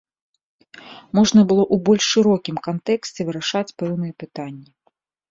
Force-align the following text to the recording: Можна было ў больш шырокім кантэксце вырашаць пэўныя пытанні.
Можна 1.17 1.41
было 1.51 1.63
ў 1.73 1.83
больш 1.89 2.03
шырокім 2.13 2.57
кантэксце 2.67 3.21
вырашаць 3.27 3.75
пэўныя 3.83 4.13
пытанні. 4.25 4.65